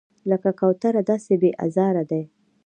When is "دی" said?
2.11-2.23